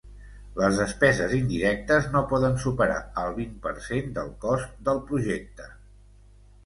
[0.59, 5.69] Les despeses indirectes no poden superar el vint per cent del cost del projecte.